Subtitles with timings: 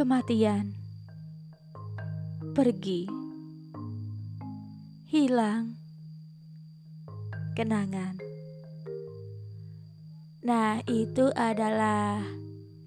[0.00, 0.72] Kematian
[2.56, 3.04] pergi,
[5.12, 5.76] hilang,
[7.52, 8.16] kenangan.
[10.40, 12.24] Nah, itu adalah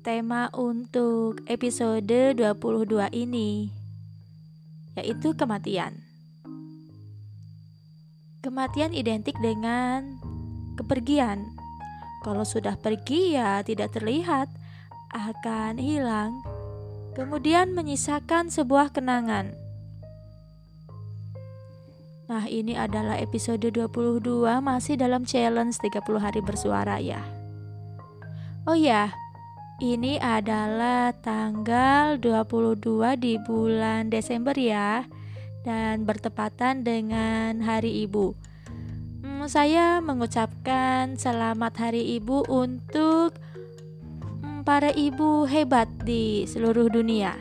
[0.02, 3.70] tema untuk episode 22 ini,
[4.98, 6.02] yaitu kematian.
[8.41, 10.18] Kematian identik dengan
[10.82, 11.45] kepergian.
[12.26, 14.50] Kalau sudah pergi ya tidak terlihat,
[15.14, 16.41] akan hilang,
[17.13, 19.54] kemudian menyisakan sebuah kenangan.
[22.27, 27.21] Nah, ini adalah episode 22 masih dalam challenge 30 hari bersuara ya.
[28.66, 29.13] Oh ya,
[29.84, 35.04] ini adalah tanggal 22 di bulan Desember ya
[35.68, 38.34] dan bertepatan dengan Hari Ibu.
[39.23, 43.35] Hmm, saya mengucapkan selamat Hari Ibu untuk
[44.64, 47.36] para ibu hebat di seluruh dunia.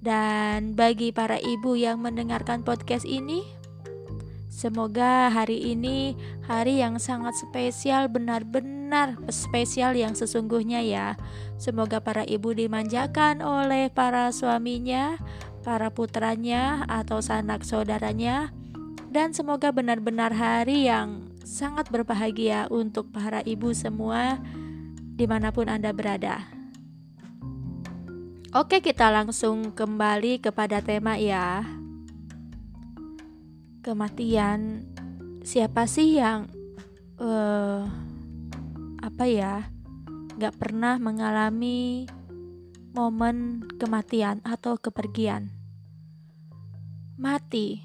[0.00, 3.44] Dan bagi para ibu yang mendengarkan podcast ini,
[4.48, 6.16] semoga hari ini
[6.48, 11.20] hari yang sangat spesial, benar-benar spesial yang sesungguhnya ya.
[11.60, 15.20] Semoga para ibu dimanjakan oleh para suaminya,
[15.60, 18.48] para putranya atau sanak saudaranya,
[19.12, 24.40] dan semoga benar-benar hari yang sangat berbahagia untuk para ibu semua
[25.20, 26.48] di mana pun Anda berada.
[28.56, 31.60] Oke, kita langsung kembali kepada tema ya.
[33.84, 34.88] Kematian.
[35.44, 36.48] Siapa sih yang
[37.20, 37.84] uh,
[39.04, 39.68] apa ya?
[40.40, 42.08] Gak pernah mengalami
[42.96, 45.52] momen kematian atau kepergian.
[47.20, 47.84] Mati,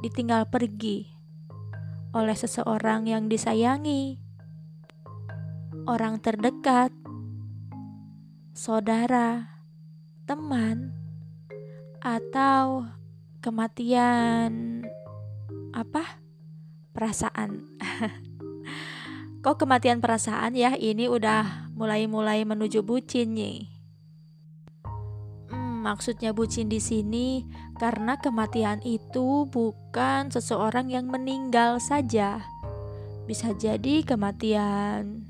[0.00, 1.12] ditinggal pergi
[2.16, 4.23] oleh seseorang yang disayangi,
[5.84, 6.88] orang terdekat,
[8.56, 9.60] saudara,
[10.24, 10.96] teman,
[12.00, 12.88] atau
[13.44, 14.84] kematian
[15.76, 16.24] apa?
[16.96, 17.68] Perasaan.
[19.44, 20.72] Kok kematian perasaan ya?
[20.72, 23.68] Ini udah mulai-mulai menuju bucin nih.
[25.52, 27.44] Hmm, maksudnya bucin di sini
[27.76, 32.40] karena kematian itu bukan seseorang yang meninggal saja.
[33.28, 35.28] Bisa jadi kematian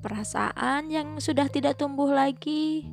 [0.00, 2.88] perasaan yang sudah tidak tumbuh lagi.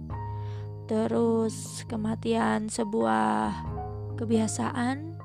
[0.87, 3.51] Terus kematian sebuah
[4.19, 5.19] kebiasaan.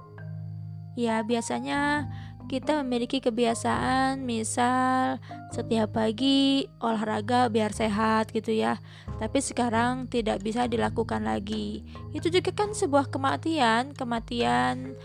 [0.98, 2.10] Ya biasanya
[2.50, 5.22] kita memiliki kebiasaan misal
[5.54, 8.82] setiap pagi olahraga biar sehat gitu ya.
[9.22, 11.86] Tapi sekarang tidak bisa dilakukan lagi.
[12.10, 14.98] Itu juga kan sebuah kematian kematian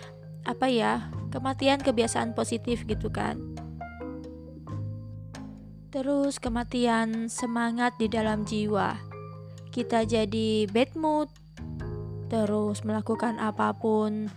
[0.47, 3.56] apa ya kematian kebiasaan positif gitu kan
[5.97, 9.01] terus kematian semangat di dalam jiwa.
[9.73, 11.25] Kita jadi bad mood
[12.29, 14.29] terus melakukan apa pun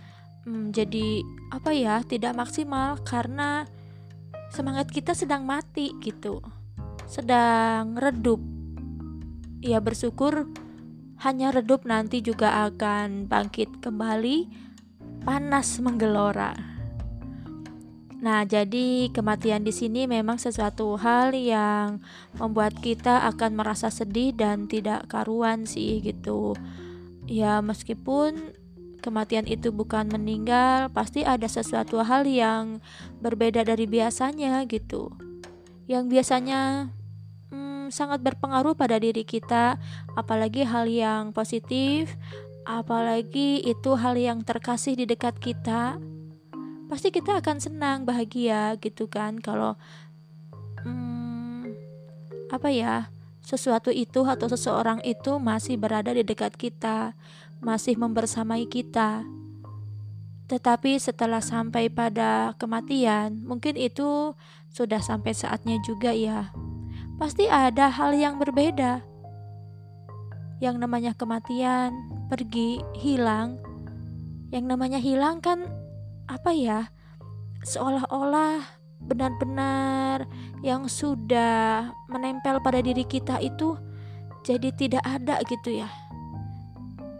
[0.49, 1.21] hmm, jadi
[1.53, 3.69] apa ya tidak maksimal karena
[4.49, 6.41] semangat kita sedang mati gitu.
[7.05, 8.41] Sedang redup.
[9.61, 10.49] Ya bersyukur
[11.21, 14.49] hanya redup nanti juga akan bangkit kembali
[15.21, 16.70] panas menggelora
[18.21, 22.05] Nah, jadi kematian di sini memang sesuatu hal yang
[22.37, 26.53] membuat kita akan merasa sedih dan tidak karuan sih gitu.
[27.25, 28.53] Ya, meskipun
[29.01, 32.77] kematian itu bukan meninggal, pasti ada sesuatu hal yang
[33.25, 35.09] berbeda dari biasanya gitu.
[35.89, 36.93] Yang biasanya
[37.49, 39.81] hmm, sangat berpengaruh pada diri kita,
[40.13, 42.13] apalagi hal yang positif,
[42.69, 45.97] apalagi itu hal yang terkasih di dekat kita
[46.91, 49.79] pasti kita akan senang bahagia gitu kan kalau
[50.83, 51.71] hmm,
[52.51, 53.07] apa ya
[53.39, 57.15] sesuatu itu atau seseorang itu masih berada di dekat kita
[57.61, 59.23] masih membersamai kita.
[60.49, 64.35] Tetapi setelah sampai pada kematian mungkin itu
[64.73, 66.51] sudah sampai saatnya juga ya.
[67.21, 69.05] Pasti ada hal yang berbeda.
[70.59, 71.93] Yang namanya kematian
[72.27, 73.61] pergi hilang.
[74.51, 75.63] Yang namanya hilang kan
[76.31, 76.87] apa ya
[77.67, 78.63] seolah-olah
[79.03, 80.29] benar-benar
[80.63, 83.75] yang sudah menempel pada diri kita itu
[84.41, 85.89] jadi tidak ada gitu ya.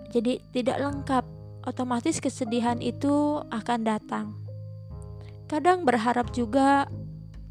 [0.10, 1.26] Jadi tidak lengkap
[1.66, 4.26] otomatis kesedihan itu akan datang.
[5.46, 6.90] Kadang berharap juga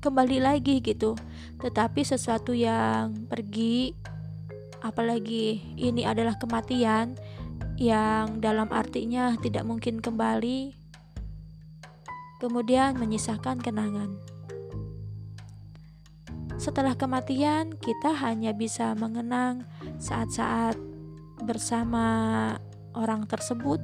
[0.00, 1.12] kembali lagi gitu
[1.60, 3.92] tetapi sesuatu yang pergi
[4.80, 7.20] apalagi ini adalah kematian
[7.76, 10.79] yang dalam artinya tidak mungkin kembali
[12.40, 14.16] kemudian menyisakan kenangan.
[16.56, 19.64] Setelah kematian, kita hanya bisa mengenang
[19.96, 20.76] saat-saat
[21.44, 22.56] bersama
[22.92, 23.80] orang tersebut,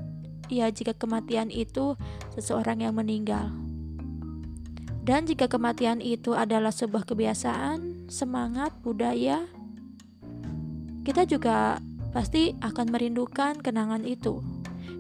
[0.53, 1.97] ya jika kematian itu
[2.37, 3.49] seseorang yang meninggal.
[5.07, 9.47] Dan jika kematian itu adalah sebuah kebiasaan, semangat, budaya,
[11.07, 11.79] kita juga
[12.11, 14.43] pasti akan merindukan kenangan itu.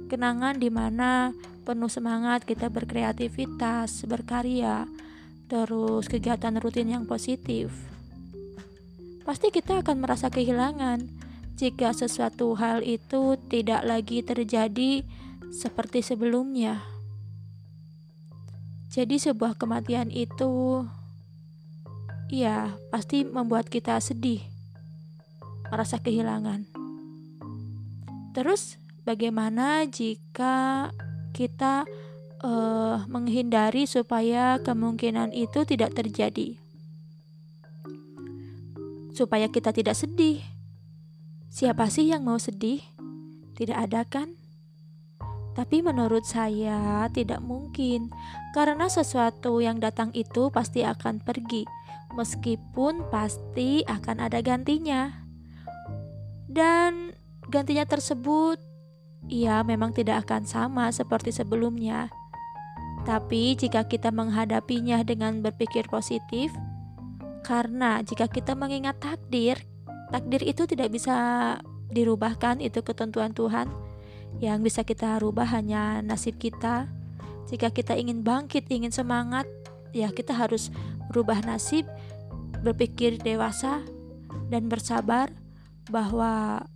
[0.07, 1.35] Kenangan di mana
[1.67, 4.87] penuh semangat kita berkreativitas, berkarya,
[5.51, 7.75] terus kegiatan rutin yang positif.
[9.27, 11.03] Pasti kita akan merasa kehilangan
[11.59, 15.03] jika sesuatu hal itu tidak lagi terjadi
[15.51, 16.87] seperti sebelumnya.
[18.95, 20.87] Jadi sebuah kematian itu
[22.31, 24.39] ya pasti membuat kita sedih,
[25.75, 26.71] merasa kehilangan.
[28.39, 30.95] Terus bagaimana jika
[31.37, 31.85] kita
[32.41, 36.57] uh, menghindari supaya kemungkinan itu tidak terjadi?
[39.13, 40.41] Supaya kita tidak sedih.
[41.53, 42.81] Siapa sih yang mau sedih?
[43.53, 44.33] Tidak ada kan?
[45.57, 48.13] Tapi menurut saya tidak mungkin,
[48.53, 51.65] karena sesuatu yang datang itu pasti akan pergi,
[52.13, 55.25] meskipun pasti akan ada gantinya.
[56.45, 57.17] Dan
[57.49, 58.61] gantinya tersebut,
[59.27, 62.11] ya memang tidak akan sama seperti sebelumnya.
[63.07, 66.51] Tapi jika kita menghadapinya dengan berpikir positif,
[67.47, 69.63] karena jika kita mengingat takdir,
[70.11, 71.15] takdir itu tidak bisa
[71.95, 73.71] dirubahkan, itu ketentuan Tuhan
[74.43, 76.91] yang bisa kita rubah hanya nasib kita.
[77.47, 79.47] Jika kita ingin bangkit, ingin semangat,
[79.95, 80.75] ya kita harus
[81.15, 81.87] berubah nasib,
[82.67, 83.87] berpikir dewasa,
[84.51, 85.31] dan bersabar
[85.87, 86.67] bahwa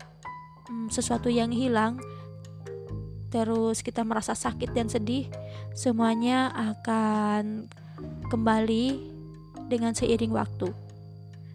[0.70, 1.98] hmm, sesuatu yang hilang,
[3.30, 5.30] terus kita merasa sakit dan sedih,
[5.72, 7.70] semuanya akan
[8.28, 8.86] kembali
[9.70, 10.68] dengan seiring waktu.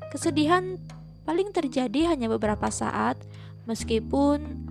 [0.10, 0.80] Kesedihan
[1.28, 3.20] paling terjadi hanya beberapa saat,
[3.68, 4.64] meskipun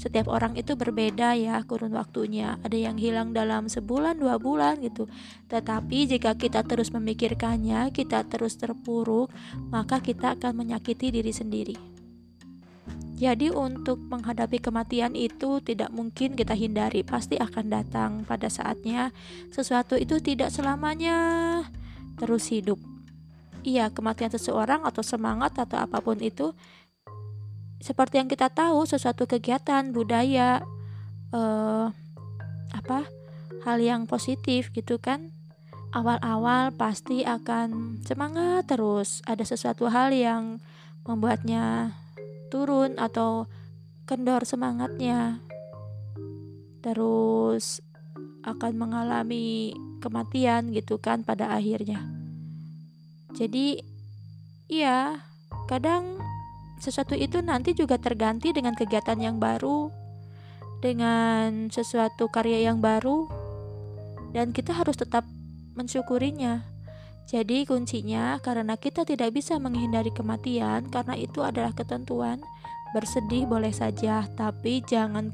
[0.00, 2.56] setiap orang itu berbeda ya kurun waktunya.
[2.64, 5.08] Ada yang hilang dalam sebulan dua bulan gitu.
[5.52, 9.28] Tetapi jika kita terus memikirkannya kita terus terpuruk
[9.68, 11.89] maka kita akan menyakiti diri sendiri
[13.20, 19.12] jadi untuk menghadapi kematian itu tidak mungkin kita hindari pasti akan datang pada saatnya
[19.52, 21.60] sesuatu itu tidak selamanya
[22.16, 22.80] terus hidup.
[23.60, 26.56] Iya, kematian seseorang atau semangat atau apa pun itu
[27.84, 30.64] seperti yang kita tahu sesuatu kegiatan budaya
[31.36, 31.92] uh,
[32.72, 33.04] apa
[33.68, 35.28] hal yang positif gitu kan
[35.92, 39.20] awal-awal pasti akan semangat terus.
[39.28, 40.64] Ada sesuatu hal yang
[41.04, 41.92] membuatnya
[42.50, 43.46] turun atau
[44.04, 45.38] kendor semangatnya
[46.82, 47.80] terus
[48.42, 52.02] akan mengalami kematian gitu kan pada akhirnya
[53.32, 53.80] jadi
[54.66, 55.22] iya
[55.70, 56.18] kadang
[56.80, 59.92] sesuatu itu nanti juga terganti dengan kegiatan yang baru,
[60.80, 63.28] dengan sesuatu karya yang baru,
[64.32, 65.28] dan kita harus tetap
[65.76, 66.64] mensyukurinya.
[67.30, 72.42] Jadi, kuncinya karena kita tidak bisa menghindari kematian, karena itu adalah ketentuan.
[72.90, 75.30] Bersedih boleh saja, tapi jangan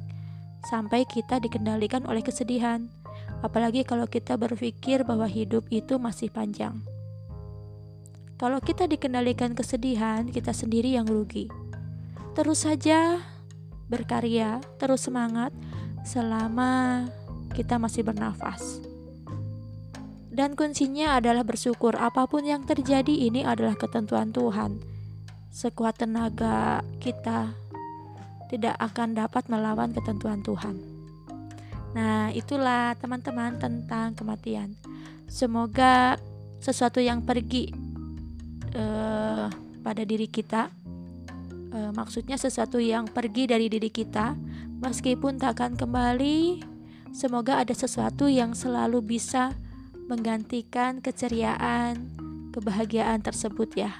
[0.68, 2.92] sampai kita dikendalikan oleh kesedihan,
[3.40, 6.84] apalagi kalau kita berpikir bahwa hidup itu masih panjang.
[8.36, 11.48] Kalau kita dikendalikan kesedihan, kita sendiri yang rugi.
[12.36, 13.24] Terus saja
[13.88, 15.56] berkarya, terus semangat
[16.04, 17.08] selama
[17.56, 18.85] kita masih bernafas.
[20.36, 24.76] Dan kuncinya adalah bersyukur apa pun yang terjadi ini adalah ketentuan Tuhan.
[25.48, 27.56] Sekuat tenaga kita
[28.52, 30.76] tidak akan dapat melawan ketentuan Tuhan.
[31.96, 34.76] Nah, itulah teman-teman tentang kematian.
[35.24, 36.20] Semoga
[36.60, 37.72] sesuatu yang pergi
[38.76, 39.48] uh,
[39.80, 40.68] pada diri kita.
[41.72, 44.36] Uh, maksudnya sesuatu yang pergi dari diri kita,
[44.84, 46.60] meskipun tak akan kembali.
[47.16, 49.56] Semoga ada sesuatu yang selalu bisa
[50.06, 52.14] menggantikan keceriaan,
[52.54, 53.92] kebahagiaan tersebut ya.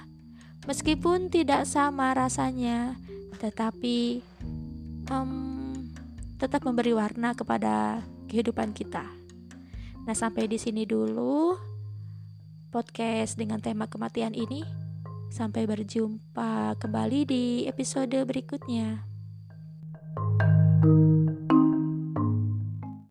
[0.67, 2.99] Meskipun tidak sama rasanya,
[3.39, 4.19] tetapi
[5.07, 5.71] um,
[6.35, 9.07] tetap memberi warna kepada kehidupan kita.
[10.03, 11.55] Nah, sampai di sini dulu
[12.71, 14.63] podcast dengan tema kematian ini.
[15.27, 19.06] Sampai berjumpa kembali di episode berikutnya.